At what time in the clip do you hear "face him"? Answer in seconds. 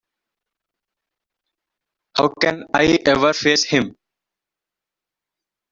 3.33-3.95